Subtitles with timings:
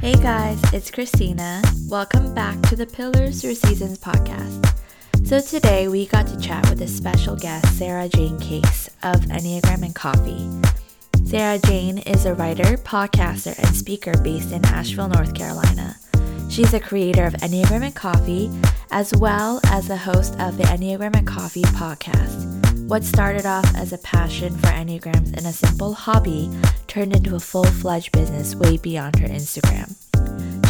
[0.00, 1.60] Hey guys, it's Christina.
[1.86, 4.74] Welcome back to the Pillars Through Seasons podcast.
[5.26, 9.82] So today we got to chat with a special guest, Sarah Jane Case of Enneagram
[9.82, 10.48] and Coffee.
[11.26, 15.96] Sarah Jane is a writer, podcaster, and speaker based in Asheville, North Carolina.
[16.48, 18.50] She's a creator of Enneagram and Coffee,
[18.90, 22.88] as well as the host of the Enneagram and Coffee podcast.
[22.88, 26.50] What started off as a passion for Enneagrams and a simple hobby
[26.90, 29.94] turned into a full fledged business way beyond her Instagram.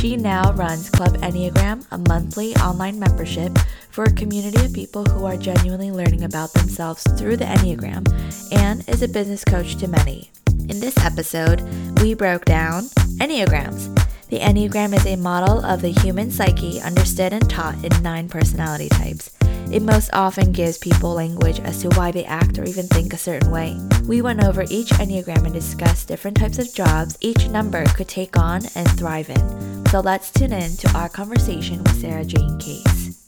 [0.01, 3.59] She now runs Club Enneagram, a monthly online membership
[3.91, 8.07] for a community of people who are genuinely learning about themselves through the Enneagram,
[8.53, 10.31] and is a business coach to many.
[10.69, 11.63] In this episode,
[12.01, 12.85] we broke down
[13.19, 13.89] Enneagrams.
[14.29, 18.91] The Enneagram is a model of the human psyche understood and taught in nine personality
[18.91, 19.40] types.
[19.73, 23.19] It most often gives people language as to why they act or even think a
[23.19, 23.79] certain way.
[24.07, 28.37] We went over each Enneagram and discussed different types of jobs each number could take
[28.37, 29.87] on and thrive in.
[29.87, 33.27] So let's tune in to our conversation with Sarah Jane Case.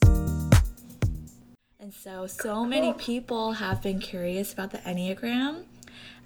[1.79, 5.65] And so, so many people have been curious about the Enneagram.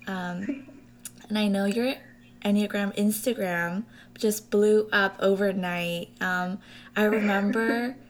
[0.07, 0.69] Um,
[1.29, 1.95] and I know your
[2.45, 3.85] Enneagram Instagram
[4.19, 6.11] just blew up overnight.
[6.21, 6.59] Um,
[6.95, 7.97] I remember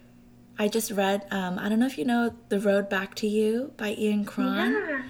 [0.58, 3.72] I just read, um, I don't know if you know The Road Back to You
[3.76, 4.72] by Ian Cron.
[4.72, 5.02] Yeah.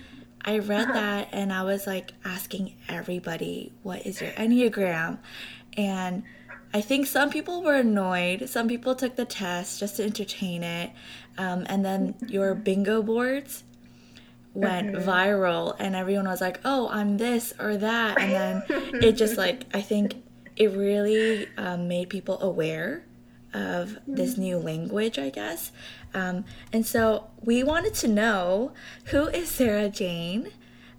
[0.44, 5.18] I read that and I was like asking everybody, what is your Enneagram?
[5.76, 6.22] And
[6.72, 8.48] I think some people were annoyed.
[8.48, 10.90] Some people took the test just to entertain it.
[11.38, 13.64] Um, and then your bingo boards
[14.56, 15.08] went mm-hmm.
[15.08, 18.62] viral and everyone was like oh i'm this or that and then
[19.02, 20.14] it just like i think
[20.56, 23.04] it really um, made people aware
[23.54, 25.72] of this new language i guess
[26.14, 28.72] um, and so we wanted to know
[29.06, 30.50] who is sarah jane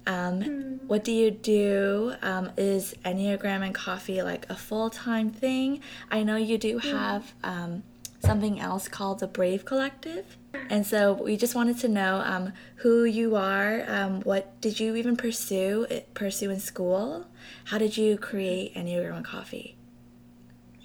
[0.06, 0.82] um, mm.
[0.84, 5.80] what do you do um, is enneagram and coffee like a full-time thing
[6.10, 7.82] i know you do have um,
[8.20, 10.36] something else called the brave collective
[10.70, 13.84] and so we just wanted to know um, who you are.
[13.88, 17.26] Um, what did you even pursue pursue in school?
[17.64, 19.77] How did you create Enneagram and Coffee?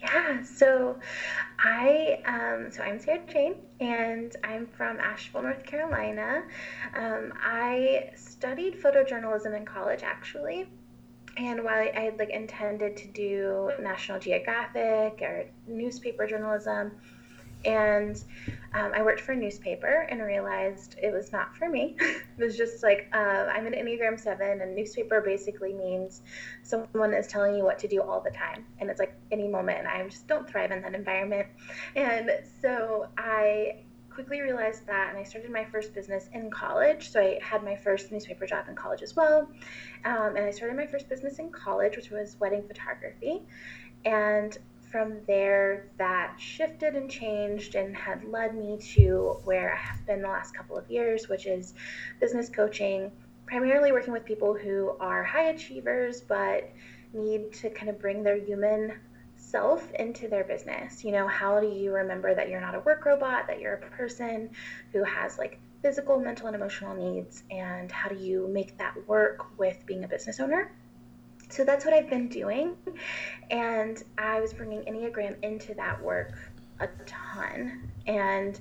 [0.04, 1.00] Yeah, so
[1.60, 6.44] I um, so I'm Sarah Jane, and I'm from Asheville, North Carolina.
[6.94, 10.68] Um, I studied photojournalism in college, actually.
[11.38, 16.92] And while I had like intended to do National Geographic or newspaper journalism,
[17.66, 18.22] and
[18.74, 21.96] um, I worked for a newspaper and realized it was not for me.
[22.00, 26.22] it was just like uh, I'm an Enneagram 7, and newspaper basically means
[26.64, 28.66] someone is telling you what to do all the time.
[28.80, 31.48] And it's like any moment, and I just don't thrive in that environment.
[31.96, 32.32] And
[32.62, 37.12] so I quickly realized that, and I started my first business in college.
[37.12, 39.50] So I had my first newspaper job in college as well.
[40.06, 43.42] Um, and I started my first business in college, which was wedding photography.
[44.06, 44.58] And
[44.94, 50.22] from there that shifted and changed and had led me to where I have been
[50.22, 51.74] the last couple of years, which is
[52.20, 53.12] business coaching,
[53.48, 56.70] primarily working with people who are high achievers but
[57.12, 58.94] need to kind of bring their human
[59.36, 61.04] self into their business.
[61.04, 63.90] You know, how do you remember that you're not a work robot, that you're a
[63.98, 64.52] person
[64.92, 69.58] who has like physical, mental, and emotional needs, and how do you make that work
[69.58, 70.72] with being a business owner?
[71.54, 72.76] So that's what I've been doing.
[73.52, 76.34] And I was bringing Enneagram into that work
[76.80, 77.92] a ton.
[78.08, 78.60] And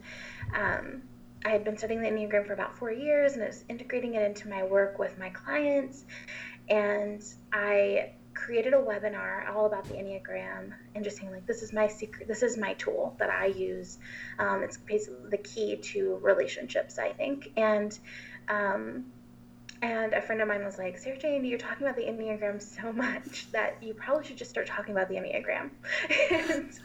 [0.54, 1.02] um,
[1.42, 4.22] I had been studying the Enneagram for about four years and I was integrating it
[4.22, 6.04] into my work with my clients.
[6.68, 11.72] And I created a webinar all about the Enneagram and just saying, like, this is
[11.72, 13.98] my secret, this is my tool that I use.
[14.38, 17.52] Um, it's basically the key to relationships, I think.
[17.56, 17.98] And
[18.48, 19.06] um,
[19.82, 22.92] and a friend of mine was like, Sarah Jane, you're talking about the Enneagram so
[22.92, 25.70] much that you probably should just start talking about the Enneagram.
[26.30, 26.78] and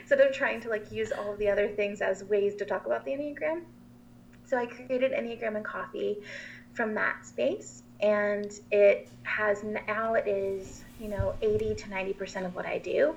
[0.00, 2.86] instead of trying to like use all of the other things as ways to talk
[2.86, 3.62] about the Enneagram.
[4.46, 6.18] So I created Enneagram and Coffee
[6.72, 7.82] from that space.
[8.00, 13.14] And it has now it is, you know, 80 to 90% of what I do.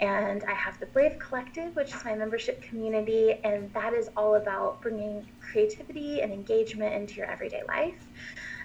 [0.00, 3.38] And I have the Brave Collective, which is my membership community.
[3.44, 8.08] And that is all about bringing creativity and engagement into your everyday life.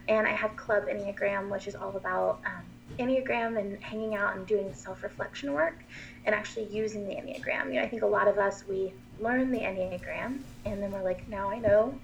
[0.09, 2.63] And I have Club Enneagram, which is all about um,
[2.97, 5.83] Enneagram and hanging out and doing self reflection work
[6.25, 7.67] and actually using the Enneagram.
[7.67, 11.03] You know, I think a lot of us, we learn the Enneagram and then we're
[11.03, 11.97] like, now I know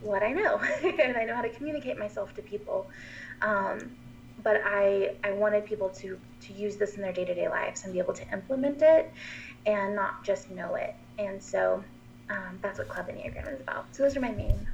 [0.00, 2.88] what I know and I know how to communicate myself to people.
[3.42, 3.90] Um,
[4.42, 7.84] but I, I wanted people to, to use this in their day to day lives
[7.84, 9.12] and be able to implement it
[9.66, 10.94] and not just know it.
[11.18, 11.82] And so
[12.30, 13.86] um, that's what Club Enneagram is about.
[13.92, 14.68] So those are my main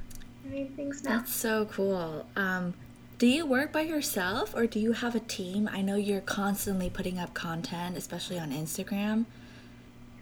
[0.75, 1.17] things now.
[1.17, 2.25] That's so cool.
[2.35, 2.73] Um,
[3.17, 5.69] do you work by yourself or do you have a team?
[5.71, 9.25] I know you're constantly putting up content, especially on Instagram.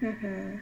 [0.02, 0.58] Mm-hmm.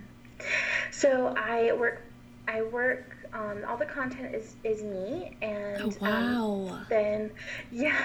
[0.91, 2.01] So I work.
[2.47, 3.17] I work.
[3.33, 6.67] Um, all the content is is me, and oh, wow.
[6.69, 7.31] Um, then
[7.71, 7.97] yeah,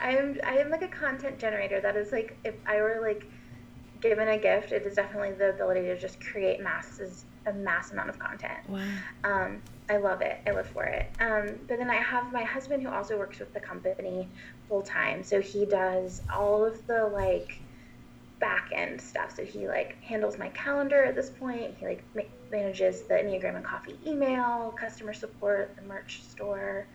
[0.00, 1.80] I'm I am like a content generator.
[1.80, 3.24] That is like if I were like
[4.00, 8.10] given a gift, it is definitely the ability to just create masses a mass amount
[8.10, 8.58] of content.
[8.68, 8.84] Wow.
[9.24, 10.38] Um, I love it.
[10.46, 11.10] I live for it.
[11.20, 14.28] Um, but then I have my husband who also works with the company
[14.68, 15.22] full time.
[15.22, 17.58] So he does all of the like
[18.38, 19.34] back end stuff.
[19.34, 21.74] So he like handles my calendar at this point.
[21.78, 26.86] He like ma- manages the Enneagram and Coffee email, customer support, the merch store.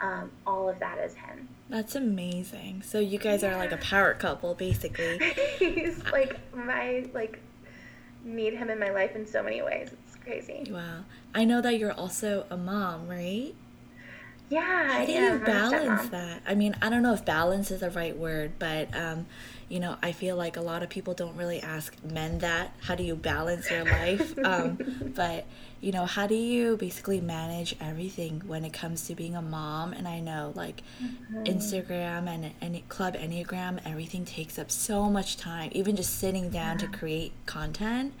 [0.00, 1.48] Um, all of that is him.
[1.68, 2.82] That's amazing.
[2.82, 3.54] So you guys yeah.
[3.54, 5.18] are like a power couple, basically.
[5.58, 7.40] He's like my like
[8.24, 9.90] need him in my life in so many ways.
[10.26, 10.66] Crazy.
[10.68, 11.04] Wow.
[11.32, 13.54] I know that you're also a mom, right?
[14.48, 14.92] Yeah.
[14.92, 16.42] How do you balance that?
[16.46, 19.26] I mean, I don't know if balance is the right word, but um,
[19.68, 22.72] you know, I feel like a lot of people don't really ask men that.
[22.80, 24.36] How do you balance your life?
[24.44, 25.46] um, but
[25.80, 29.92] you know, how do you basically manage everything when it comes to being a mom?
[29.92, 31.44] And I know like mm-hmm.
[31.44, 36.80] Instagram and, any Club Enneagram, everything takes up so much time, even just sitting down
[36.80, 36.86] yeah.
[36.86, 38.12] to create content.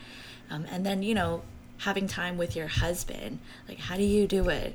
[0.50, 1.42] Um, and then, you know,
[1.78, 3.38] having time with your husband.
[3.68, 4.74] Like, how do you do it?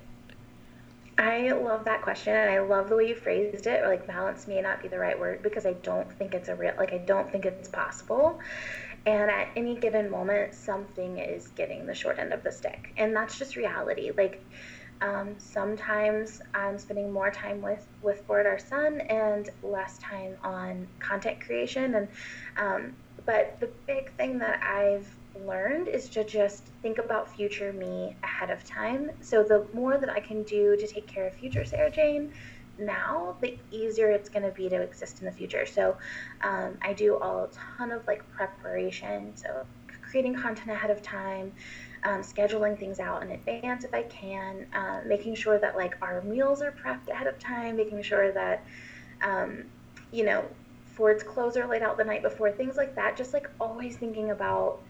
[1.17, 3.85] I love that question and I love the way you phrased it.
[3.85, 6.73] Like balance may not be the right word because I don't think it's a real
[6.77, 8.39] like I don't think it's possible.
[9.05, 12.93] And at any given moment something is getting the short end of the stick.
[12.97, 14.11] And that's just reality.
[14.17, 14.43] Like
[15.01, 20.87] um, sometimes I'm spending more time with with Ford, our son, and less time on
[20.99, 21.95] content creation.
[21.95, 22.07] And
[22.57, 22.93] um,
[23.25, 25.07] but the big thing that I've
[25.45, 29.11] learned is to just think about future me ahead of time.
[29.21, 32.31] So the more that I can do to take care of future Sarah Jane
[32.77, 35.65] now, the easier it's going to be to exist in the future.
[35.65, 35.97] So
[36.41, 39.35] um, I do all a ton of like preparation.
[39.35, 39.65] So
[40.01, 41.53] creating content ahead of time.
[42.03, 46.23] Um, scheduling things out in advance if I can, uh, making sure that like our
[46.23, 48.65] meals are prepped ahead of time, making sure that
[49.21, 49.65] um,
[50.11, 50.43] you know
[50.85, 53.15] Ford's clothes are laid out the night before, things like that.
[53.15, 54.81] Just like always thinking about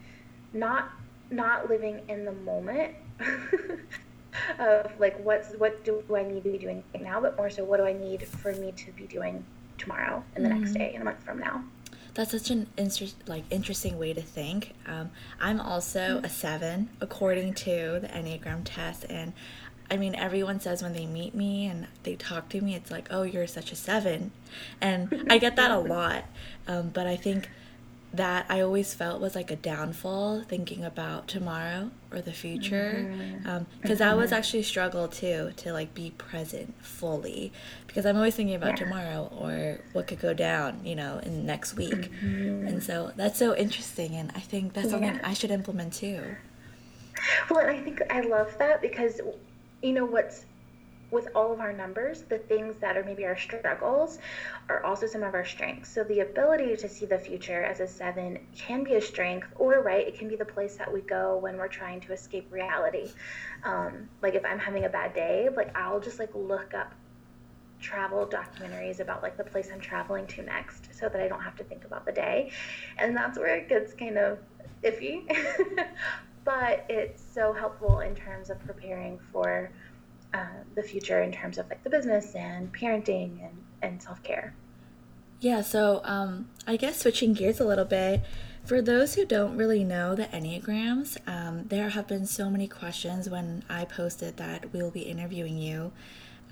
[0.53, 0.91] not
[1.29, 2.93] not living in the moment
[4.59, 7.63] of like what's what do I need to be doing right now, but more so
[7.63, 9.43] what do I need for me to be doing
[9.77, 10.59] tomorrow and the mm-hmm.
[10.59, 11.63] next day and a month from now.
[12.13, 14.73] That's such an inter- like interesting way to think.
[14.85, 16.25] Um, I'm also mm-hmm.
[16.25, 19.33] a seven according to the Enneagram test, and
[19.89, 23.07] I mean everyone says when they meet me and they talk to me, it's like,
[23.11, 24.31] "Oh, you're such a seven.
[24.81, 26.25] and I get that a lot.
[26.67, 27.49] Um, but I think
[28.13, 33.39] that I always felt was like a downfall thinking about tomorrow or the future because
[33.41, 33.49] mm-hmm.
[33.49, 33.93] um, mm-hmm.
[33.95, 37.53] that was actually a struggle too to like be present fully
[37.87, 38.85] because I'm always thinking about yeah.
[38.85, 42.67] tomorrow or what could go down you know in next week mm-hmm.
[42.67, 45.19] and so that's so interesting and I think that's something.
[45.23, 46.35] I should implement too.
[47.49, 49.21] Well, and I think I love that because
[49.81, 50.45] you know what's
[51.11, 54.17] with all of our numbers, the things that are maybe our struggles
[54.69, 55.93] are also some of our strengths.
[55.93, 59.81] So the ability to see the future as a seven can be a strength, or
[59.81, 63.11] right, it can be the place that we go when we're trying to escape reality.
[63.63, 66.93] Um, like if I'm having a bad day, like I'll just like look up
[67.81, 71.55] travel documentaries about like the place I'm traveling to next so that I don't have
[71.57, 72.51] to think about the day.
[72.97, 74.39] And that's where it gets kind of
[74.83, 75.23] iffy.
[76.43, 79.71] but it's so helpful in terms of preparing for
[80.33, 80.45] uh,
[80.75, 84.53] the future in terms of like the business and parenting and, and self-care
[85.39, 88.21] yeah so um, i guess switching gears a little bit
[88.63, 93.29] for those who don't really know the enneagrams um, there have been so many questions
[93.29, 95.91] when i posted that we'll be interviewing you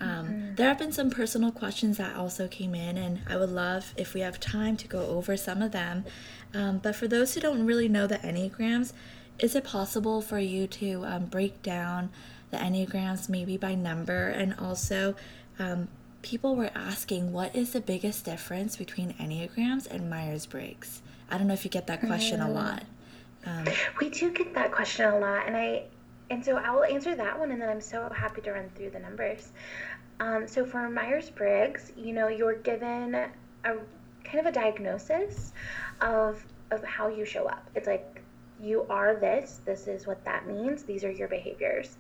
[0.02, 0.56] um, mm-hmm.
[0.56, 4.14] There have been some personal questions that also came in, and I would love if
[4.14, 6.06] we have time to go over some of them.
[6.54, 8.94] Um, but for those who don't really know the Enneagrams,
[9.40, 12.10] is it possible for you to um, break down
[12.52, 14.28] the Enneagrams maybe by number.
[14.28, 15.16] And also,
[15.58, 15.88] um,
[16.22, 21.02] people were asking what is the biggest difference between Enneagrams and Myers Briggs?
[21.32, 22.48] I don't know if you get that question mm.
[22.48, 22.84] a lot.
[23.46, 23.66] Um,
[24.00, 25.84] we do get that question a lot, and I
[26.30, 29.00] and so I'll answer that one, and then I'm so happy to run through the
[29.00, 29.52] numbers.
[30.20, 33.30] Um, so for Myers Briggs, you know, you're given a
[34.24, 35.54] kind of a diagnosis
[36.02, 37.68] of of how you show up.
[37.76, 38.22] It's like
[38.62, 39.62] you are this.
[39.66, 40.84] This is what that means.
[40.84, 41.98] These are your behaviors.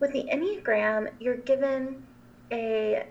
[0.00, 2.02] With the Enneagram, you're given
[2.52, 3.06] a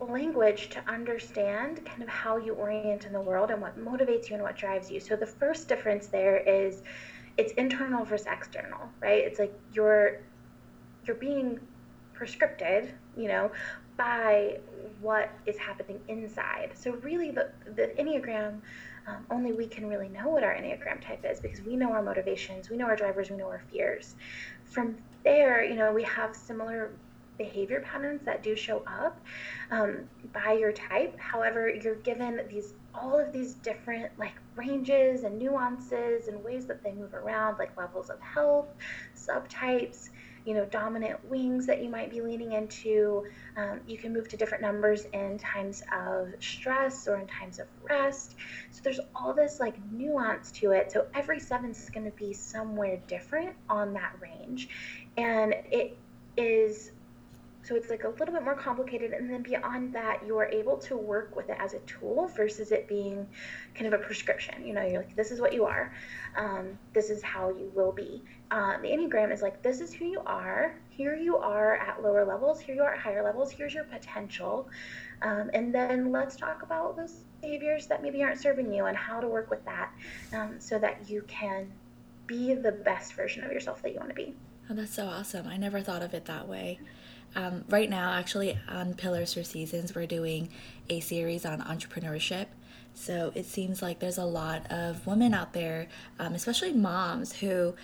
[0.00, 4.34] language to understand kind of how you orient in the world and what motivates you
[4.34, 5.00] and what drives you.
[5.00, 6.82] So the first difference there is
[7.36, 9.24] it's internal versus external, right?
[9.24, 10.20] It's like you're
[11.04, 11.58] you're being
[12.14, 13.50] prescripted, you know,
[13.96, 14.58] by
[15.00, 16.72] what is happening inside.
[16.74, 18.60] So really, the the enneagram.
[19.08, 22.02] Um, only we can really know what our Enneagram type is because we know our
[22.02, 24.16] motivations, we know our drivers, we know our fears.
[24.64, 26.90] From there, you know, we have similar
[27.38, 29.18] behavior patterns that do show up
[29.70, 30.00] um,
[30.34, 31.18] by your type.
[31.18, 36.82] However, you're given these all of these different like ranges and nuances and ways that
[36.82, 38.66] they move around, like levels of health,
[39.16, 40.10] subtypes,
[40.44, 43.24] you know, dominant wings that you might be leaning into.
[43.56, 47.66] Um, you can move to different numbers in times of stress or in times of
[47.88, 48.36] rest.
[48.70, 50.92] So there's all this like nuance to it.
[50.92, 54.68] So every seven is going to be somewhere different on that range.
[55.16, 55.96] And it
[56.36, 56.92] is
[57.68, 59.12] so it's like a little bit more complicated.
[59.12, 62.72] And then beyond that, you are able to work with it as a tool versus
[62.72, 63.26] it being
[63.74, 64.66] kind of a prescription.
[64.66, 65.94] You know, you're like, this is what you are,
[66.34, 68.22] um, this is how you will be.
[68.50, 70.78] Uh, the Enneagram is like, this is who you are.
[70.88, 72.60] Here you are at lower levels.
[72.60, 73.50] Here you are at higher levels.
[73.50, 74.68] Here's your potential.
[75.20, 79.20] Um, and then let's talk about those behaviors that maybe aren't serving you and how
[79.20, 79.92] to work with that
[80.32, 81.70] um, so that you can
[82.26, 84.34] be the best version of yourself that you want to be.
[84.70, 85.46] Oh, that's so awesome.
[85.46, 86.78] I never thought of it that way.
[87.34, 90.48] Um, right now, actually, on Pillars for Seasons, we're doing
[90.88, 92.46] a series on entrepreneurship.
[92.94, 95.88] So it seems like there's a lot of women out there,
[96.18, 97.74] um, especially moms, who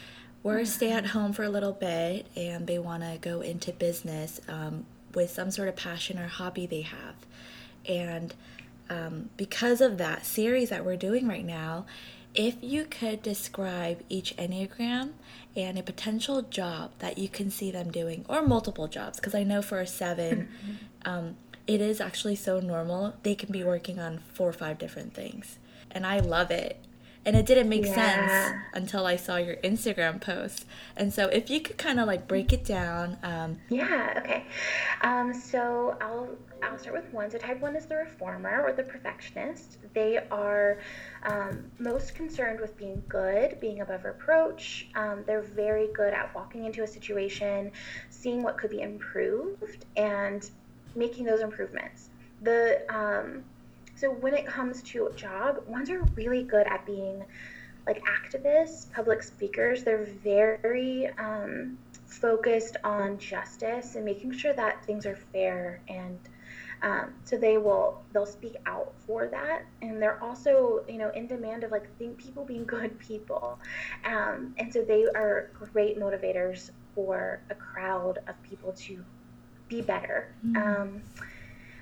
[0.44, 4.40] were stay at home for a little bit and they want to go into business
[4.46, 7.14] um, with some sort of passion or hobby they have.
[7.86, 8.32] And
[8.88, 11.86] um, because of that series that we're doing right now,
[12.34, 15.12] if you could describe each Enneagram
[15.56, 19.44] and a potential job that you can see them doing, or multiple jobs, because I
[19.44, 21.08] know for a 7 mm-hmm.
[21.08, 21.36] um,
[21.66, 23.14] it is actually so normal.
[23.22, 25.58] They can be working on four or five different things.
[25.90, 26.78] And I love it.
[27.26, 27.94] And it didn't make yeah.
[27.94, 30.66] sense until I saw your Instagram post.
[30.96, 33.16] And so, if you could kind of like break it down.
[33.22, 34.44] Um, yeah, okay.
[35.02, 36.28] Um, so, I'll
[36.64, 37.30] I'll start with one.
[37.30, 39.78] So type one is the reformer or the perfectionist.
[39.92, 40.78] They are
[41.24, 44.88] um, most concerned with being good, being above reproach.
[44.94, 47.70] Um, they're very good at walking into a situation,
[48.10, 50.48] seeing what could be improved, and
[50.94, 52.08] making those improvements.
[52.42, 53.44] The um,
[53.94, 57.24] so when it comes to a job, ones are really good at being
[57.86, 59.84] like activists, public speakers.
[59.84, 66.18] They're very um, focused on justice and making sure that things are fair and
[66.84, 71.26] um, so they will they'll speak out for that, and they're also you know in
[71.26, 73.58] demand of like think people being good people,
[74.04, 79.02] um, and so they are great motivators for a crowd of people to
[79.68, 80.34] be better.
[80.46, 80.56] Mm-hmm.
[80.56, 81.02] Um,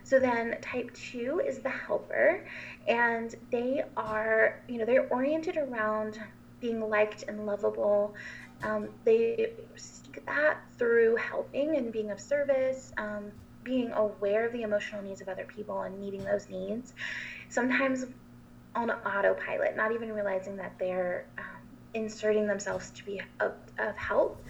[0.05, 2.45] so then type two is the helper,
[2.87, 6.21] and they are you know they're oriented around
[6.61, 8.15] being liked and lovable.
[8.63, 12.93] Um, they seek that through helping and being of service.
[12.97, 13.33] Um,
[13.65, 16.93] being aware of the emotional needs of other people and meeting those needs,
[17.49, 18.05] sometimes
[18.75, 21.45] on autopilot, not even realizing that they're um,
[21.95, 24.43] inserting themselves to be of, of help.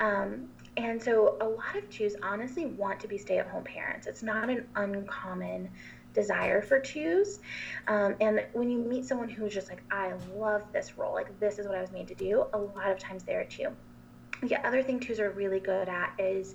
[0.00, 0.48] Um,
[0.78, 4.06] and so a lot of twos honestly want to be stay at home parents.
[4.06, 5.68] It's not an uncommon
[6.14, 7.40] desire for twos.
[7.88, 11.58] Um, and when you meet someone who's just like, I love this role, like this
[11.58, 13.68] is what I was made to do, a lot of times they're a two.
[14.42, 16.54] The other thing twos are really good at is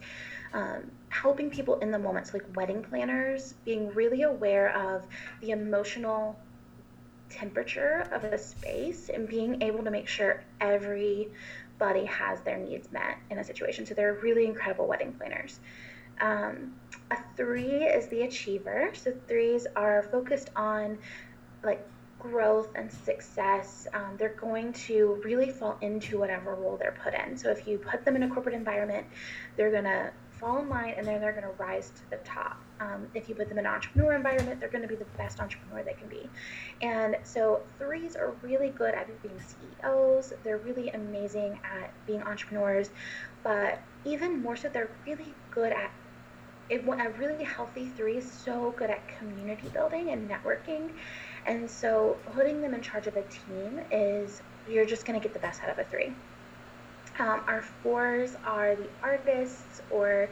[0.54, 5.06] um, helping people in the moment, so like wedding planners, being really aware of
[5.42, 6.40] the emotional
[7.30, 13.18] temperature of the space and being able to make sure everybody has their needs met
[13.30, 13.86] in a situation.
[13.86, 15.60] So they're really incredible wedding planners.
[16.22, 16.74] Um,
[17.12, 18.92] a three is the achiever.
[18.94, 20.98] So threes are focused on
[21.64, 21.86] like
[22.24, 27.38] growth and success, um, they're going to really fall into whatever role they're put in.
[27.38, 29.06] So if you put them in a corporate environment,
[29.58, 32.58] they're going to fall in line and then they're going to rise to the top.
[32.84, 35.40] Um, if you put them in an entrepreneur environment, they're going to be the best
[35.40, 36.30] entrepreneur they can be.
[36.82, 40.34] And so threes are really good at being CEOs.
[40.44, 42.90] They're really amazing at being entrepreneurs,
[43.44, 45.92] but even more so, they're really good at
[46.70, 50.90] it, a really healthy three is so good at community building and networking.
[51.46, 55.34] And so putting them in charge of a team is you're just going to get
[55.34, 56.14] the best out of a three.
[57.20, 60.30] Um, our fours are the artists or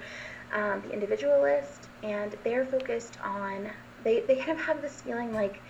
[0.54, 3.70] um, the individualist, and they're focused on,
[4.04, 5.64] they, they kind of have this feeling like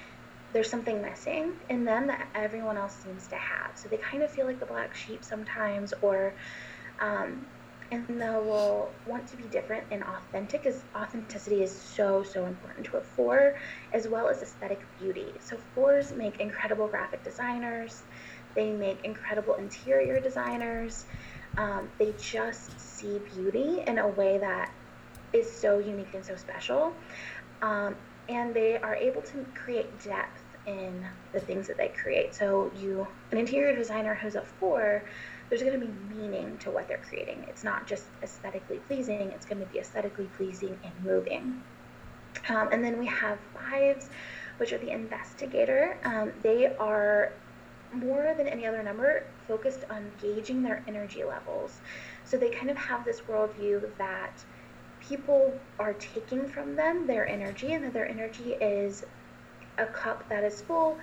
[0.54, 3.78] there's something missing in them that everyone else seems to have.
[3.78, 6.36] So they kind of feel like the black sheep sometimes, or
[7.00, 7.48] um,
[7.92, 12.86] and they will want to be different and authentic as authenticity is so so important
[12.86, 13.56] to a four
[13.94, 15.40] as well as aesthetic beauty.
[15.42, 18.04] So fours make incredible graphic designers.
[18.56, 21.06] They make incredible interior designers.
[21.58, 24.72] Um, they just see beauty in a way that
[25.34, 26.94] is so unique and so special.
[27.62, 27.96] Um,
[28.30, 32.36] and they are able to create depth in the things that they create.
[32.36, 35.04] So you, an interior designer who's a four,
[35.50, 37.46] there's going to be meaning to what they're creating.
[37.48, 41.62] It's not just aesthetically pleasing, it's going to be aesthetically pleasing and moving.
[42.48, 44.10] Um, and then we have fives,
[44.58, 45.98] which are the investigator.
[46.06, 47.34] Um, they are
[47.94, 51.82] more than any other number focused on gauging their energy levels.
[52.24, 54.32] So they kind of have this worldview that
[55.01, 59.03] people are taking from them their energy and that their energy is
[59.77, 60.98] a cup that is full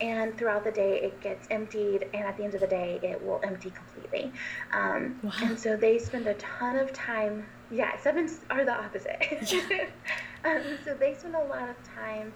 [0.00, 3.22] and throughout the day it gets emptied and at the end of the day it
[3.22, 4.32] will empty completely.
[4.72, 5.32] Um, wow.
[5.42, 9.22] and so they spend a ton of time yeah sevens are the opposite.
[10.44, 12.34] Um, so they spend a lot of time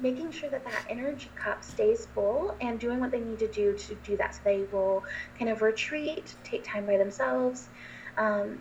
[0.00, 3.76] making sure that that energy cup stays full and doing what they need to do
[3.76, 4.34] to do that.
[4.34, 5.04] So they will
[5.38, 7.70] kind of retreat take time by themselves
[8.16, 8.58] um,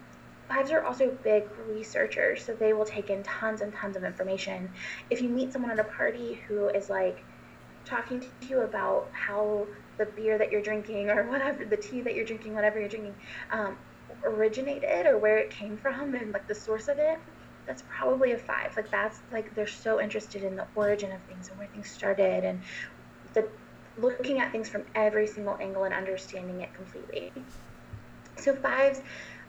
[0.54, 4.72] Fives are also big researchers, so they will take in tons and tons of information.
[5.10, 7.26] If you meet someone at a party who is like
[7.86, 9.68] talking to you about how
[9.98, 13.16] the beer that you're drinking or whatever, the tea that you're drinking, whatever you're drinking,
[13.52, 13.78] um,
[14.26, 17.18] originated or where it came from and like the source of it,
[17.66, 18.76] that's probably a five.
[18.78, 22.44] Like that's like they're so interested in the origin of things and where things started
[22.44, 22.62] and
[23.34, 23.50] the
[23.98, 27.32] looking at things from every single angle and understanding it completely.
[28.38, 29.02] So fives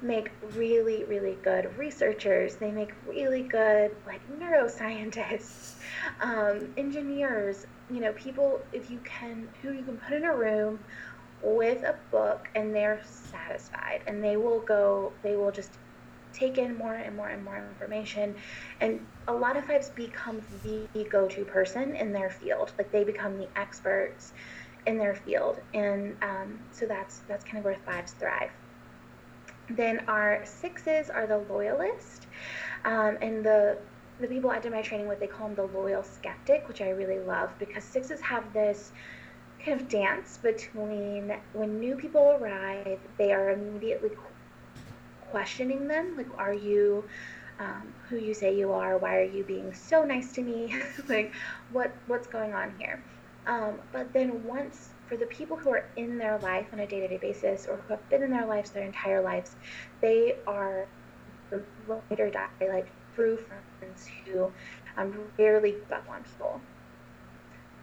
[0.04, 2.56] make really, really good researchers.
[2.56, 5.76] They make really good, like, neuroscientists,
[6.20, 10.78] um, engineers, you know, people, if you can, who you can put in a room
[11.42, 15.78] with a book and they're satisfied and they will go, they will just
[16.32, 18.34] take in more and more and more information.
[18.80, 22.72] And a lot of fives become the go to person in their field.
[22.78, 24.32] Like, they become the experts
[24.86, 25.60] in their field.
[25.72, 28.50] And um, so that's, that's kind of where fives thrive.
[29.70, 32.26] Then our sixes are the loyalist.
[32.84, 33.78] Um, and the
[34.20, 36.90] the people I did my training with, they call them the loyal skeptic, which I
[36.90, 38.92] really love because sixes have this
[39.64, 44.10] kind of dance between when new people arrive, they are immediately
[45.30, 46.16] questioning them.
[46.16, 47.04] Like, are you
[47.58, 48.98] um, who you say you are?
[48.98, 50.74] Why are you being so nice to me?
[51.08, 51.32] like,
[51.72, 53.02] what what's going on here?
[53.46, 57.00] Um, but then once for the people who are in their life on a day
[57.00, 59.54] to day basis or who have been in their lives their entire lives,
[60.00, 60.88] they are
[61.50, 61.62] the
[62.10, 63.38] later die like true
[63.78, 64.50] friends who
[64.96, 66.60] um, rarely give up on people.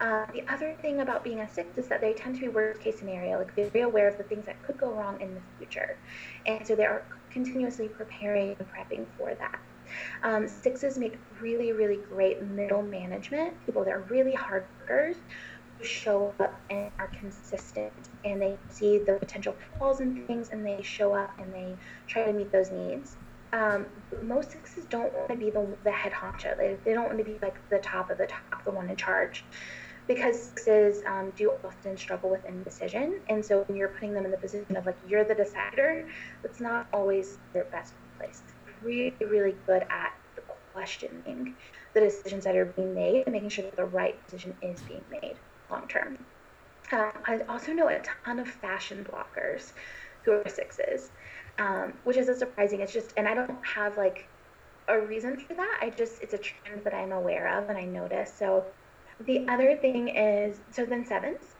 [0.00, 2.82] Uh, the other thing about being a six is that they tend to be worst
[2.82, 5.40] case scenario, like they're very aware of the things that could go wrong in the
[5.56, 5.96] future.
[6.44, 9.60] And so they are continuously preparing and prepping for that.
[10.22, 15.16] Um, sixes make really, really great middle management, people that are really hard workers
[15.84, 17.92] show up and are consistent
[18.24, 21.76] and they see the potential pitfalls and things and they show up and they
[22.08, 23.16] try to meet those needs.
[23.52, 23.86] Um,
[24.22, 26.56] most sixes don't want to be the, the head honcho.
[26.56, 28.96] They, they don't want to be like the top of the top, the one in
[28.96, 29.44] charge.
[30.08, 33.20] Because sixes um, do often struggle with indecision.
[33.28, 36.06] And so when you're putting them in the position of like, you're the decider,
[36.42, 38.42] that's not always their best place.
[38.82, 40.12] Really, really good at
[40.72, 41.54] questioning
[41.94, 45.04] the decisions that are being made and making sure that the right decision is being
[45.10, 45.38] made
[45.72, 46.18] long term.
[46.92, 49.72] Um, I also know a ton of fashion bloggers
[50.24, 51.10] who are sixes,
[51.58, 52.80] um, which is a surprising.
[52.80, 54.28] It's just, and I don't have like
[54.88, 55.78] a reason for that.
[55.80, 58.32] I just, it's a trend that I'm aware of and I notice.
[58.38, 58.64] So
[59.24, 61.54] the other thing is, so then sevens.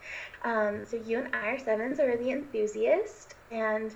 [0.44, 3.94] Um, so you and I are sevens, are the enthusiast, and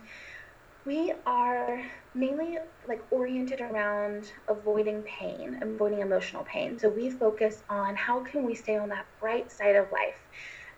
[0.84, 1.82] we are
[2.16, 6.78] mainly like oriented around avoiding pain, avoiding emotional pain.
[6.78, 10.18] So we focus on how can we stay on that bright side of life.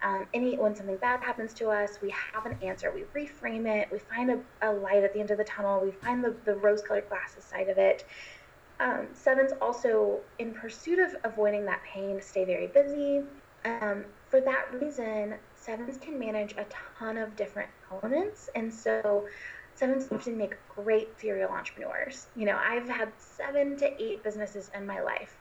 [0.02, 2.92] Um, any when something bad happens to us, we have an answer.
[2.92, 3.88] We reframe it.
[3.90, 5.80] We find a, a light at the end of the tunnel.
[5.80, 8.04] We find the, the rose-colored glasses side of it.
[8.80, 13.22] Um, sevens also, in pursuit of avoiding that pain, stay very busy.
[13.64, 16.64] Um, for that reason, sevens can manage a
[16.98, 19.26] ton of different elements, and so
[19.78, 22.26] sevens often make great serial entrepreneurs.
[22.34, 25.36] You know, I've had seven to eight businesses in my life.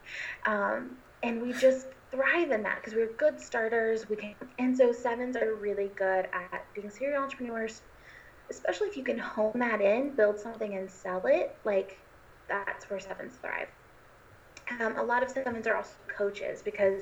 [0.45, 4.07] Um, and we just thrive in that because we're good starters.
[4.07, 7.81] We can, and so sevens are really good at being serial entrepreneurs,
[8.51, 11.55] especially if you can hone that in, build something and sell it.
[11.65, 11.97] Like
[12.47, 13.69] that's where sevens thrive.
[14.79, 17.01] Um, a lot of sevens are also coaches because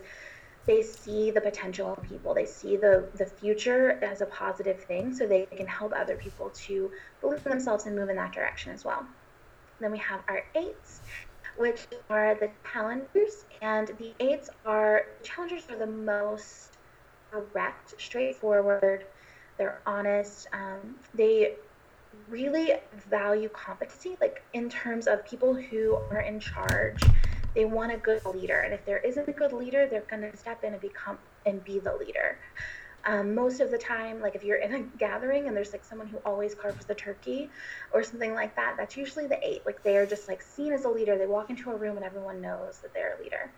[0.65, 2.33] they see the potential in people.
[2.33, 6.49] They see the, the future as a positive thing so they can help other people
[6.49, 9.05] to believe in themselves and move in that direction as well.
[9.79, 11.01] Then we have our eights,
[11.57, 13.45] which are the challengers.
[13.61, 16.77] And the eights are, challengers are the most
[17.31, 19.05] direct, straightforward,
[19.57, 20.47] they're honest.
[20.53, 21.55] Um, they
[22.29, 22.73] really
[23.09, 27.03] value competency, like in terms of people who are in charge.
[27.55, 30.37] They want a good leader, and if there isn't a good leader, they're going to
[30.37, 32.39] step in and become and be the leader.
[33.05, 36.07] Um, most of the time, like if you're in a gathering and there's like someone
[36.07, 37.51] who always carves the turkey
[37.93, 39.61] or something like that, that's usually the eight.
[39.65, 41.17] Like they are just like seen as a leader.
[41.17, 43.53] They walk into a room and everyone knows that they're a leader.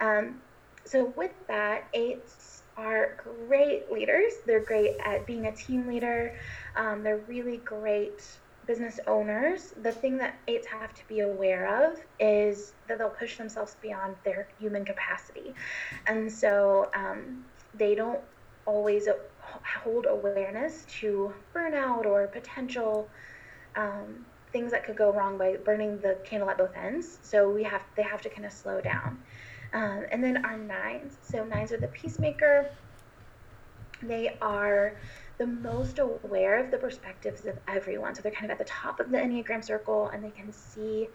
[0.00, 0.42] Um,
[0.84, 4.32] so with that, eights are great leaders.
[4.46, 6.34] They're great at being a team leader.
[6.76, 8.20] Um, they're really great
[8.68, 9.74] business owners.
[9.82, 14.14] The thing that eights have to be aware of is that they'll push themselves beyond
[14.24, 15.54] their human capacity,
[16.06, 18.20] and so um, they don't
[18.66, 19.08] always
[19.82, 23.08] hold awareness to burnout or potential
[23.74, 27.18] um, things that could go wrong by burning the candle at both ends.
[27.22, 29.18] So we have they have to kind of slow down.
[29.72, 31.16] Um, and then our nines.
[31.22, 32.70] So nines are the peacemaker.
[34.02, 34.96] They are
[35.38, 38.14] the most aware of the perspectives of everyone.
[38.14, 41.08] So they're kind of at the top of the Enneagram circle and they can see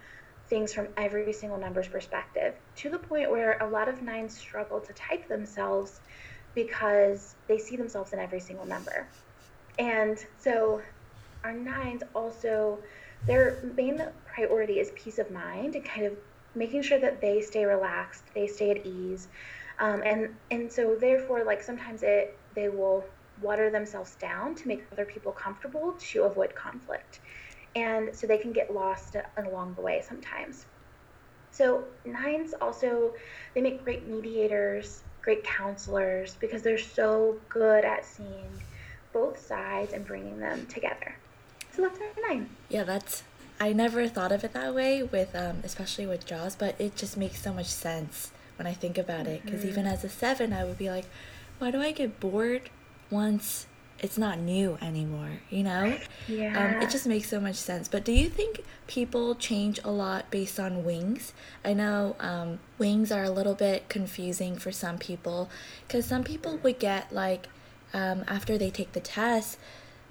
[0.47, 4.79] things from every single number's perspective to the point where a lot of nines struggle
[4.79, 5.99] to type themselves
[6.55, 9.07] because they see themselves in every single number.
[9.77, 10.81] And so
[11.43, 12.79] our nines also,
[13.25, 16.13] their main priority is peace of mind and kind of
[16.55, 19.27] making sure that they stay relaxed, they stay at ease.
[19.79, 23.03] Um, and, and so therefore, like sometimes it, they will
[23.41, 27.19] water themselves down to make other people comfortable to avoid conflict.
[27.75, 30.65] And so they can get lost along the way sometimes.
[31.51, 33.13] So nines also,
[33.53, 38.61] they make great mediators great counselors because they're so good at seeing
[39.13, 41.15] both sides and bringing them together.
[41.71, 42.49] So that's our nine.
[42.69, 43.23] Yeah, that's.
[43.59, 47.15] I never thought of it that way with, um, especially with Jaws, but it just
[47.15, 49.43] makes so much sense when I think about it.
[49.45, 49.69] Because mm-hmm.
[49.69, 51.05] even as a seven, I would be like,
[51.59, 52.69] why do I get bored
[53.09, 53.67] once
[54.03, 55.97] it's not new anymore, you know?
[56.27, 56.75] Yeah.
[56.75, 57.87] Um, it just makes so much sense.
[57.87, 61.33] But do you think people change a lot based on wings?
[61.63, 65.49] I know um, wings are a little bit confusing for some people
[65.87, 67.47] because some people would get like,
[67.93, 69.57] um, after they take the test,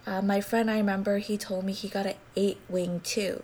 [0.07, 3.43] uh, my friend, I remember he told me he got an eight wing too.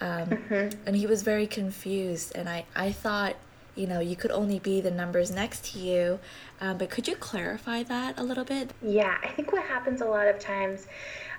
[0.00, 0.78] Um, mm-hmm.
[0.84, 2.32] And he was very confused.
[2.34, 3.36] And I, I thought
[3.76, 6.18] you know you could only be the numbers next to you.
[6.60, 8.72] Um, but could you clarify that a little bit?
[8.82, 10.86] Yeah i think what happens a lot of times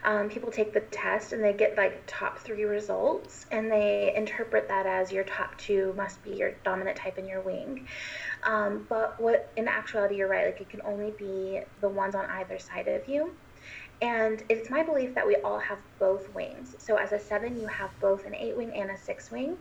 [0.04, 4.68] um, people take the test and they get like top three results and they interpret
[4.68, 7.88] that as your top two must be your dominant type in your wing.
[8.44, 12.26] Um, but what in actuality you're right like it can only be the ones on
[12.30, 13.36] either side of you.
[14.02, 16.76] And it's my belief that we all have both wings.
[16.78, 19.58] So as a seven, you have both an eight wing and a six wing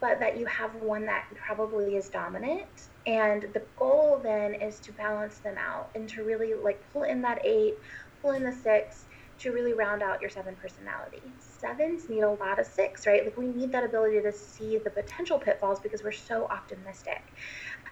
[0.00, 2.88] but that you have one that probably is dominant.
[3.06, 7.22] And the goal then is to balance them out and to really like pull in
[7.22, 7.74] that eight,
[8.20, 9.06] pull in the six
[9.38, 11.34] to really round out your seven personality.
[11.38, 13.24] Sevens need a lot of six, right?
[13.24, 17.34] Like we need that ability to see the potential pitfalls because we're so optimistic.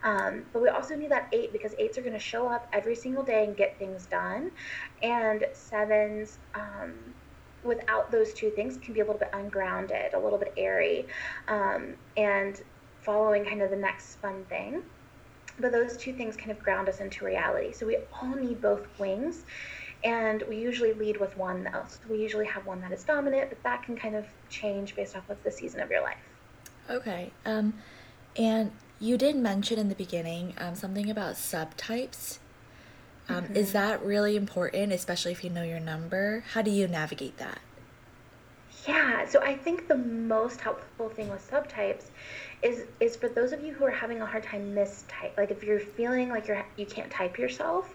[0.03, 2.95] Um, but we also need that eight because eights are going to show up every
[2.95, 4.53] single day and get things done.
[5.03, 7.15] And sevens, um,
[7.65, 11.07] without those two things can be a little bit ungrounded, a little bit airy,
[11.49, 12.63] um, and
[13.03, 14.83] following kind of the next fun thing.
[15.59, 17.73] But those two things kind of ground us into reality.
[17.73, 19.45] So we all need both wings.
[20.03, 21.85] And we usually lead with one though.
[21.87, 25.17] So we usually have one that is dominant, but that can kind of change based
[25.17, 26.19] off of the season of your life.
[26.91, 27.31] Okay.
[27.47, 27.75] Um,
[28.37, 32.39] and you did mention in the beginning um, something about subtypes.
[33.29, 33.57] Um, mm-hmm.
[33.57, 36.45] Is that really important, especially if you know your number?
[36.53, 37.59] How do you navigate that?
[38.87, 42.05] Yeah, so I think the most helpful thing with subtypes
[42.63, 45.37] is is for those of you who are having a hard time mistype.
[45.39, 47.95] Like if you're feeling like you're you can't type yourself,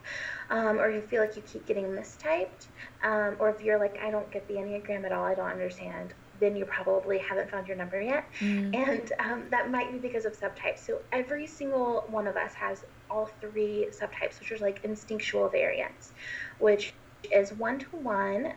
[0.49, 2.67] um, or you feel like you keep getting mistyped,
[3.03, 6.13] um, or if you're like I don't get the enneagram at all, I don't understand
[6.39, 8.25] then you probably haven't found your number yet.
[8.39, 8.73] Mm.
[8.73, 10.79] And um, that might be because of subtypes.
[10.79, 16.13] So every single one of us has all three subtypes, which are like instinctual variants,
[16.59, 16.93] which
[17.31, 18.53] is one to one.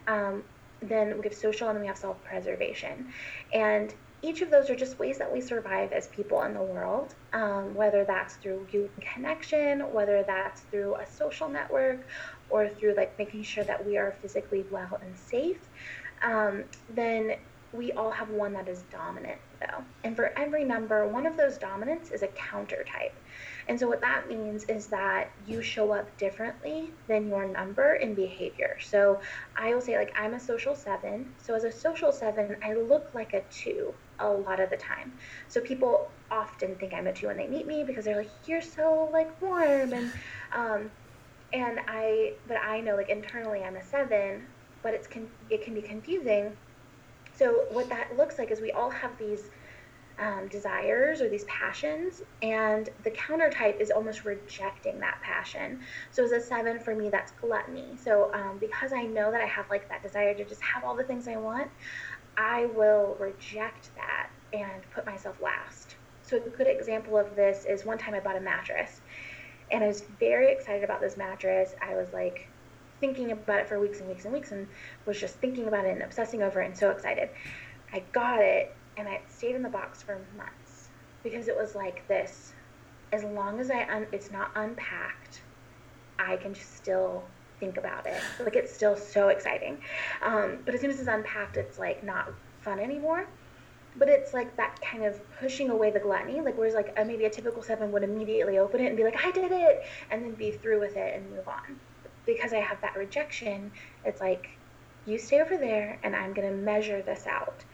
[0.83, 3.13] Then we have social, and then we have self preservation.
[3.53, 7.15] And each of those are just ways that we survive as people in the world,
[7.33, 12.07] um, whether that's through human connection, whether that's through a social network,
[12.51, 15.59] or through like making sure that we are physically well and safe.
[16.23, 17.37] Um, then
[17.73, 19.83] we all have one that is dominant though.
[20.05, 23.15] And for every number, one of those dominants is a counter type.
[23.73, 28.15] And so what that means is that you show up differently than your number in
[28.15, 28.77] behavior.
[28.79, 29.23] So
[29.57, 31.33] I will say like I'm a social 7.
[31.39, 35.15] So as a social 7, I look like a 2 a lot of the time.
[35.49, 38.61] So people often think I'm a 2 when they meet me because they're like you're
[38.61, 40.13] so like warm and
[40.55, 40.91] um
[41.55, 44.49] and I but I know like internally I'm a 7,
[44.83, 46.59] but it's con- it can be confusing
[47.35, 49.49] so what that looks like is we all have these
[50.19, 55.81] um, desires or these passions, and the counter type is almost rejecting that passion.
[56.11, 57.97] So as a seven for me, that's gluttony.
[57.97, 60.97] So um, because I know that I have like that desire to just have all
[60.97, 61.71] the things I want,
[62.37, 65.97] I will reject that and put myself last.
[66.23, 69.01] So a good example of this is one time I bought a mattress,
[69.71, 71.75] and I was very excited about this mattress.
[71.83, 72.49] I was like
[73.01, 74.69] thinking about it for weeks and weeks and weeks, and
[75.07, 77.31] was just thinking about it and obsessing over it and so excited.
[77.93, 80.89] I got it and I stayed in the box for months
[81.23, 82.53] because it was like this.
[83.13, 85.43] As long as I un- it's not unpacked,
[86.19, 87.25] I can just still
[87.61, 88.21] think about it.
[88.41, 89.79] Like it's still so exciting.
[90.23, 93.27] Um, but as soon as it's unpacked, it's like not fun anymore.
[93.97, 96.41] But it's like that kind of pushing away the gluttony.
[96.41, 99.31] Like whereas like maybe a typical seven would immediately open it and be like, I
[99.31, 101.79] did it, and then be through with it and move on.
[102.25, 103.73] Because I have that rejection,
[104.05, 104.49] it's like,
[105.07, 107.65] you stay over there, and I'm gonna measure this out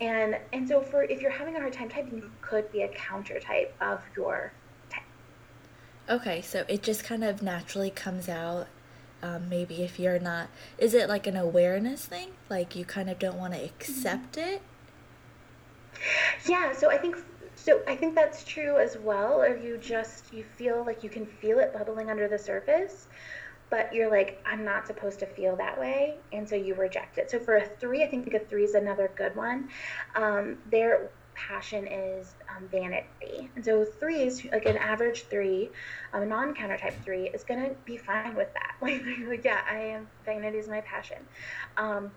[0.00, 2.88] and and so for if you're having a hard time typing, you could be a
[2.88, 4.52] counter type of your
[4.90, 5.02] type.
[6.08, 8.66] Okay, so it just kind of naturally comes out.
[9.22, 12.32] Um, maybe if you're not, is it like an awareness thing?
[12.50, 14.54] Like you kind of don't want to accept mm-hmm.
[14.54, 14.62] it?
[16.46, 17.16] Yeah, so I think
[17.54, 19.40] so I think that's true as well.
[19.40, 23.06] Or you just you feel like you can feel it bubbling under the surface,
[23.70, 26.16] but you're like, I'm not supposed to feel that way.
[26.32, 27.30] And so you reject it.
[27.30, 29.68] So for a three, I think a three is another good one.
[30.14, 33.50] Um, their passion is um, vanity.
[33.56, 35.70] And so threes, like an average three,
[36.12, 38.74] um, a non counter type three, is going to be fine with that.
[38.80, 41.18] Like, like, yeah, I am, vanity is my passion.
[41.76, 42.10] Um,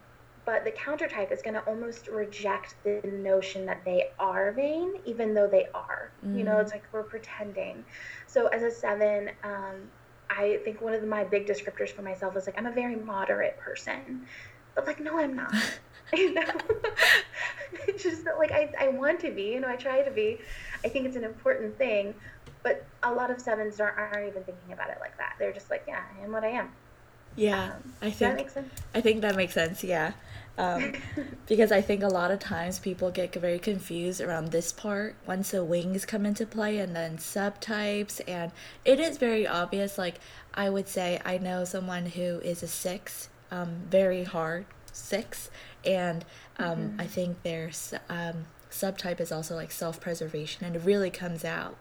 [0.48, 4.94] but the counter type is going to almost reject the notion that they are vain,
[5.04, 6.12] even though they are.
[6.26, 6.38] Mm.
[6.38, 6.62] You know, mm.
[6.62, 7.84] it's like we're pretending.
[8.28, 9.90] So as a seven, um,
[10.30, 13.58] I think one of my big descriptors for myself is like I'm a very moderate
[13.58, 14.26] person.
[14.76, 15.54] But like no I'm not.
[16.14, 16.44] you know?
[17.88, 20.40] it's just that like I, I want to be, you know, I try to be.
[20.84, 22.14] I think it's an important thing.
[22.64, 25.36] But a lot of sevens aren't, aren't even thinking about it like that.
[25.40, 26.72] They're just like, yeah, I am what I am.
[27.38, 28.50] Yeah, um, I think
[28.96, 29.84] I think that makes sense.
[29.84, 30.14] Yeah,
[30.58, 30.94] um,
[31.48, 35.52] because I think a lot of times people get very confused around this part once
[35.52, 38.52] the wings come into play and then subtypes, and
[38.84, 40.00] it is very obvious.
[40.00, 40.16] Like
[40.56, 45.52] I would say, I know someone who is a six, um, very hard six,
[45.86, 46.26] and
[46.58, 47.02] um, mm-hmm.
[47.02, 47.70] I think their
[48.10, 51.78] um, subtype is also like self preservation, and it really comes out.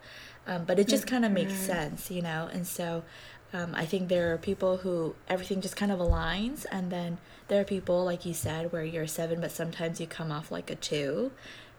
[0.46, 3.04] Um, but it just kind of makes sense, you know, and so.
[3.52, 7.60] Um, I think there are people who everything just kind of aligns, and then there
[7.60, 10.70] are people, like you said, where you're a seven, but sometimes you come off like
[10.70, 11.30] a two.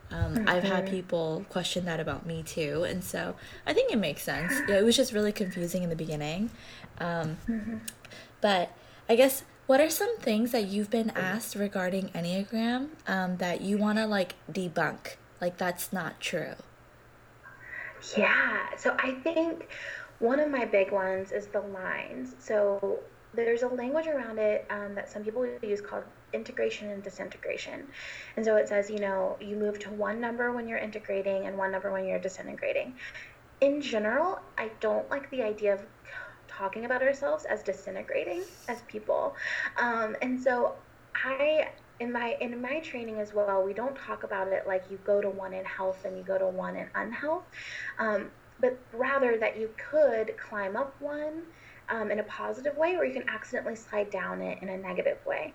[0.10, 0.50] Um, mm-hmm.
[0.50, 4.54] I've had people question that about me too, and so I think it makes sense.
[4.68, 6.50] Yeah, it was just really confusing in the beginning,
[7.00, 7.78] um, mm-hmm.
[8.40, 8.72] but
[9.10, 13.78] I guess what are some things that you've been asked regarding Enneagram um, that you
[13.78, 15.18] want to like debunk?
[15.42, 16.56] Like that's not true.
[18.16, 19.68] Yeah, so I think
[20.20, 22.36] one of my big ones is the lines.
[22.40, 23.00] So
[23.34, 26.04] there's a language around it um, that some people use called
[26.34, 27.88] integration and disintegration.
[28.36, 31.58] And so it says, you know, you move to one number when you're integrating and
[31.58, 32.96] one number when you're disintegrating.
[33.62, 35.82] In general, I don't like the idea of
[36.48, 39.36] talking about ourselves as disintegrating as people.
[39.78, 40.76] Um, and so
[41.16, 45.00] I in my in my training as well, we don't talk about it like you
[45.04, 47.44] go to one in health and you go to one in unhealth,
[48.00, 51.44] um, but rather that you could climb up one
[51.90, 55.18] um, in a positive way, or you can accidentally slide down it in a negative
[55.26, 55.54] way.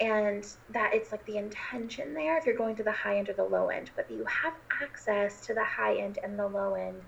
[0.00, 3.34] And that it's like the intention there if you're going to the high end or
[3.34, 7.02] the low end, but you have access to the high end and the low end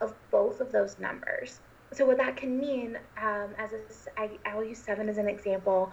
[0.00, 1.60] of both of those numbers.
[1.92, 5.90] So what that can mean, um, as a, I, I'll use seven as an example.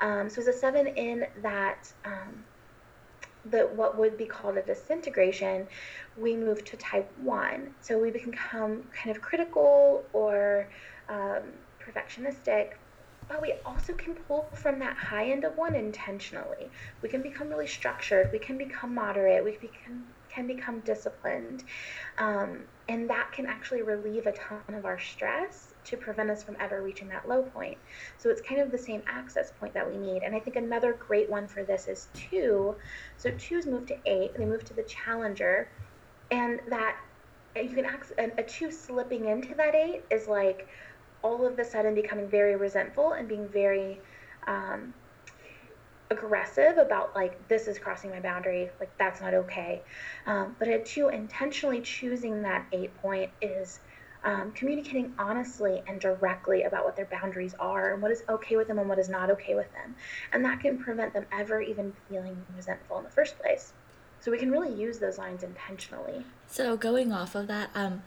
[0.00, 2.44] Um, so as a seven in that um,
[3.50, 5.68] the what would be called a disintegration,
[6.16, 7.74] we move to type one.
[7.80, 10.70] So we become kind of critical or
[11.08, 11.42] um,
[11.80, 12.72] perfectionistic,
[13.28, 16.70] but we also can pull from that high end of one intentionally.
[17.02, 21.64] We can become really structured, we can become moderate, we can, can become disciplined.
[22.18, 26.56] Um, and that can actually relieve a ton of our stress to prevent us from
[26.60, 27.78] ever reaching that low point.
[28.18, 30.22] So it's kind of the same access point that we need.
[30.22, 32.76] And I think another great one for this is two.
[33.16, 35.70] So twos move to eight, they move to the challenger,
[36.30, 36.96] and that
[37.56, 40.68] you can access a two slipping into that eight is like
[41.22, 44.00] all of a sudden becoming very resentful and being very
[44.46, 44.94] um,
[46.10, 49.82] aggressive about like this is crossing my boundary like that's not okay
[50.26, 53.80] um, but a two intentionally choosing that eight point is
[54.24, 58.68] um, communicating honestly and directly about what their boundaries are and what is okay with
[58.68, 59.94] them and what is not okay with them.
[60.32, 63.72] And that can prevent them ever even feeling resentful in the first place.
[64.20, 66.24] So we can really use those lines intentionally.
[66.48, 68.02] So going off of that, um,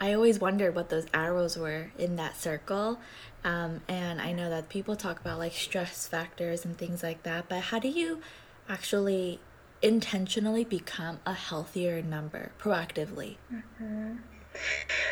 [0.00, 2.98] I always wondered what those arrows were in that circle.
[3.44, 7.48] Um, and I know that people talk about like stress factors and things like that,
[7.48, 8.20] but how do you
[8.68, 9.40] actually
[9.82, 13.36] intentionally become a healthier number proactively?
[13.52, 14.16] Mm-hmm.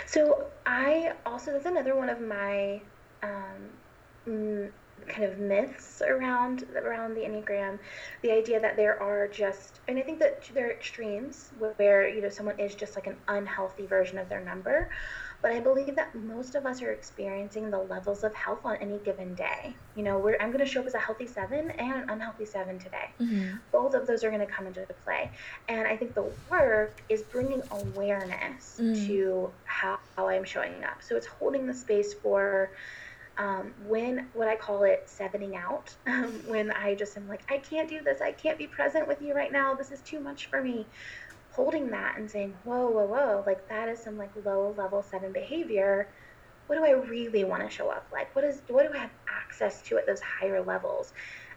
[0.07, 2.81] So I also that's another one of my
[3.23, 4.71] um,
[5.07, 7.79] kind of myths around around the enneagram.
[8.23, 12.21] The idea that there are just and i think that there are extremes where you
[12.21, 14.91] know someone is just like an unhealthy version of their number
[15.43, 18.99] but i believe that most of us are experiencing the levels of health on any
[18.99, 19.75] given day.
[19.97, 22.45] You know we're, i'm going to show up as a healthy seven and an unhealthy
[22.45, 23.11] seven today.
[23.21, 23.57] Mm-hmm.
[23.73, 25.31] both of those are going to come into play.
[25.69, 29.07] And i think the work is bringing awareness mm.
[29.07, 31.03] to how, how i'm showing up.
[31.03, 32.71] So it's holding the space for
[33.39, 37.59] um, when what I call it sevening out, um, when I just am like, I
[37.59, 40.47] can't do this, I can't be present with you right now, this is too much
[40.47, 40.87] for me.
[41.51, 45.33] Holding that and saying, whoa, whoa, whoa, like that is some like low level seven
[45.33, 46.09] behavior.
[46.67, 48.35] What do I really want to show up like?
[48.37, 51.13] What is what do I have access to at those higher levels?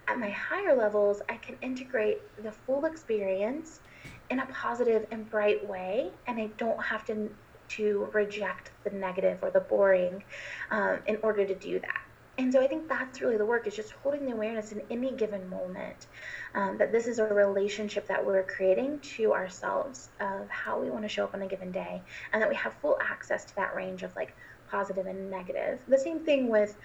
[0.07, 3.81] At my higher levels, I can integrate the full experience
[4.29, 7.29] in a positive and bright way, and I don't have to
[7.69, 10.23] to reject the negative or the boring
[10.71, 12.01] um, in order to do that.
[12.41, 15.11] And so I think that's really the work is just holding the awareness in any
[15.11, 16.07] given moment
[16.55, 21.03] um, that this is a relationship that we're creating to ourselves of how we want
[21.03, 22.01] to show up on a given day
[22.33, 24.35] and that we have full access to that range of like
[24.71, 25.77] positive and negative.
[25.87, 26.75] The same thing with,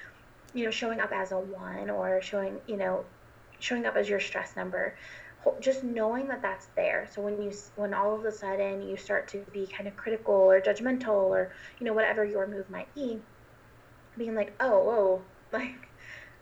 [0.53, 3.07] you know, showing up as a one or showing, you know,
[3.59, 4.95] showing up as your stress number
[5.61, 9.29] just knowing that that's there so when you when all of a sudden you start
[9.29, 13.21] to be kind of critical or judgmental or you know whatever your move might be
[14.19, 15.89] being like oh whoa like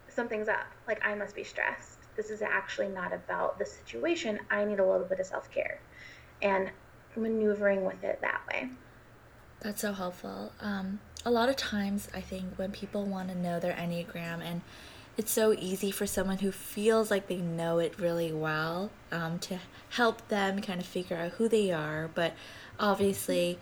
[0.09, 0.67] something's up.
[0.87, 1.99] Like i must be stressed.
[2.17, 4.38] This is actually not about the situation.
[4.51, 5.81] I need a little bit of self-care
[6.43, 6.71] and
[7.17, 8.69] maneuvering with it that way.
[9.61, 10.53] That's so helpful.
[10.61, 14.61] Um, a lot of times i think when people want to know their enneagram and
[15.17, 19.61] it's so easy for someone who feels like they know it really well um, to
[19.90, 22.11] help them kind of figure out who they are.
[22.12, 22.35] But
[22.81, 23.59] obviously,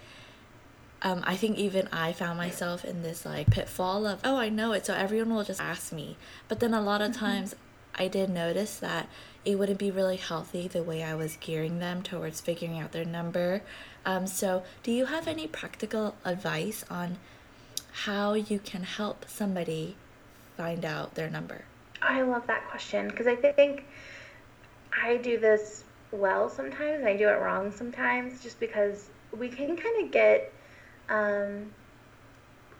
[1.02, 4.72] um, I think even I found myself in this like pitfall of, oh, I know
[4.72, 6.16] it, so everyone will just ask me.
[6.48, 7.24] But then a lot of mm-hmm.
[7.24, 7.56] times
[7.96, 9.08] I did notice that
[9.44, 13.04] it wouldn't be really healthy the way I was gearing them towards figuring out their
[13.04, 13.62] number.
[14.06, 17.18] Um, so, do you have any practical advice on
[18.04, 19.96] how you can help somebody
[20.56, 21.62] find out their number?
[22.00, 23.84] I love that question because I think
[25.02, 29.76] I do this well sometimes and I do it wrong sometimes just because we can
[29.76, 30.52] kind of get
[31.08, 31.70] um,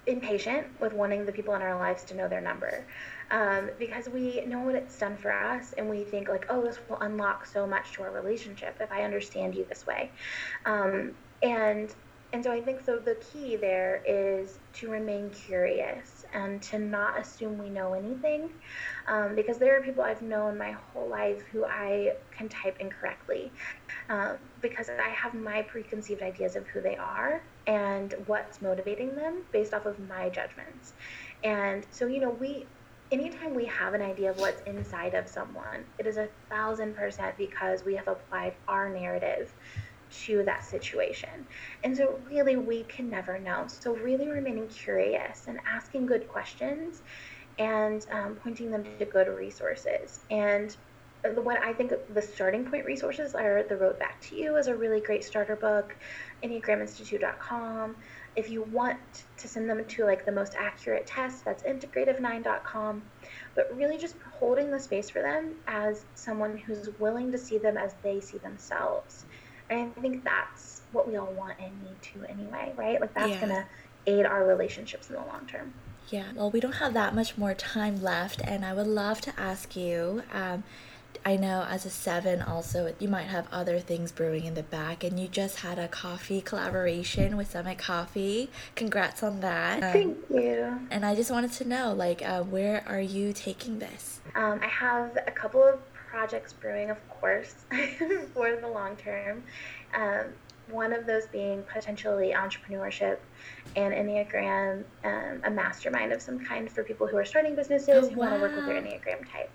[0.06, 2.84] impatient with wanting the people in our lives to know their number.
[3.30, 6.78] Um, because we know what it's done for us and we think like oh this
[6.88, 10.10] will unlock so much to our relationship if i understand you this way.
[10.66, 11.94] Um, and
[12.34, 17.18] and so I think so the key there is to remain curious and to not
[17.18, 18.48] assume we know anything.
[19.06, 23.52] Um, because there are people I've known my whole life who I can type incorrectly
[24.08, 29.44] uh, because I have my preconceived ideas of who they are and what's motivating them
[29.52, 30.94] based off of my judgments.
[31.42, 32.70] And so, you know, we
[33.10, 37.36] anytime we have an idea of what's inside of someone, it is a thousand percent
[37.36, 39.54] because we have applied our narrative
[40.24, 41.46] to that situation.
[41.84, 43.66] And so, really, we can never know.
[43.68, 47.02] So, really remaining curious and asking good questions
[47.58, 50.20] and um, pointing them to good resources.
[50.30, 50.76] And
[51.24, 54.74] what I think the starting point resources are The Road Back to You is a
[54.74, 55.94] really great starter book,
[56.42, 57.96] EnneagramInstitute.com.
[58.34, 58.98] If you want
[59.36, 63.02] to send them to like the most accurate test, that's integrative9.com.
[63.54, 67.76] But really just holding the space for them as someone who's willing to see them
[67.76, 69.26] as they see themselves
[69.72, 73.00] and I think that's what we all want and need to anyway, right?
[73.00, 73.40] Like that's yeah.
[73.40, 73.66] gonna
[74.06, 75.72] aid our relationships in the long term.
[76.08, 79.40] Yeah, well, we don't have that much more time left, and I would love to
[79.40, 80.22] ask you.
[80.32, 80.64] Um,
[81.24, 85.04] I know as a seven, also, you might have other things brewing in the back,
[85.04, 88.50] and you just had a coffee collaboration with Summit Coffee.
[88.74, 89.82] Congrats on that.
[89.82, 90.80] Um, Thank you.
[90.90, 94.20] And I just wanted to know, like, uh, where are you taking this?
[94.34, 97.54] Um, I have a couple of projects brewing, of course,
[98.34, 99.44] for the long term.
[99.94, 100.26] Um,
[100.68, 103.18] one of those being potentially entrepreneurship
[103.76, 108.08] and Enneagram, um, a mastermind of some kind for people who are starting businesses oh,
[108.08, 108.30] who wow.
[108.30, 109.50] want to work with their Enneagram type.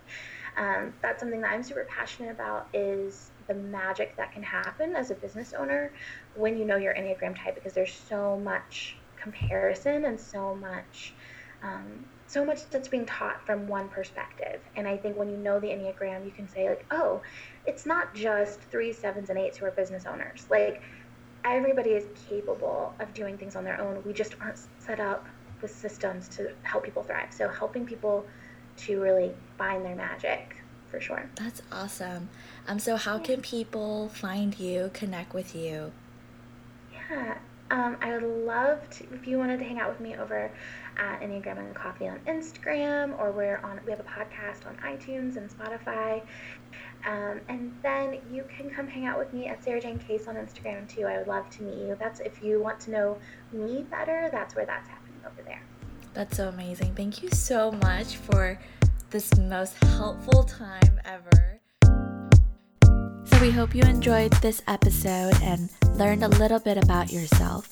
[0.57, 5.11] Um, that's something that I'm super passionate about is the magic that can happen as
[5.11, 5.93] a business owner
[6.33, 11.15] when you know your Enneagram type because there's so much comparison and so much
[11.63, 14.61] um, so much that's being taught from one perspective.
[14.75, 17.21] And I think when you know the Enneagram, you can say, like, oh,
[17.65, 20.45] it's not just three, sevens, and eights who are business owners.
[20.49, 20.81] Like,
[21.45, 24.03] everybody is capable of doing things on their own.
[24.05, 25.27] We just aren't set up
[25.61, 27.29] with systems to help people thrive.
[27.31, 28.27] So, helping people
[28.77, 30.57] to really find their magic
[30.89, 31.29] for sure.
[31.35, 32.29] That's awesome.
[32.67, 35.91] Um, so, how can people find you, connect with you?
[36.93, 37.37] Yeah,
[37.71, 40.51] um, I would love to, if you wanted to hang out with me over
[40.97, 45.37] at Enneagram and Coffee on Instagram, or we're on, we have a podcast on iTunes
[45.37, 46.21] and Spotify.
[47.05, 50.35] Um, and then you can come hang out with me at Sarah Jane Case on
[50.35, 51.05] Instagram too.
[51.05, 51.95] I would love to meet you.
[51.99, 53.17] That's if you want to know
[53.51, 55.61] me better, that's where that's happening over there.
[56.17, 56.95] That's so amazing.
[56.95, 58.59] Thank you so much for
[59.11, 61.59] this most helpful time ever.
[63.25, 67.71] So, we hope you enjoyed this episode and learned a little bit about yourself.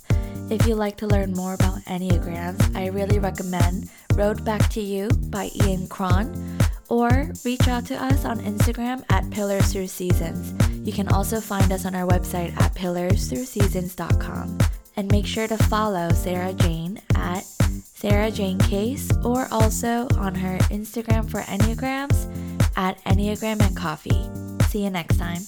[0.51, 5.07] If you'd like to learn more about Enneagrams, I really recommend Road Back to You
[5.31, 10.53] by Ian Cron or reach out to us on Instagram at Pillars Through Seasons.
[10.87, 14.59] You can also find us on our website at pillarsthroughseasons.com.
[14.97, 17.43] And make sure to follow Sarah Jane at
[17.95, 22.29] Sarah Jane Case or also on her Instagram for Enneagrams
[22.75, 24.29] at Enneagram and Coffee.
[24.67, 25.41] See you next time.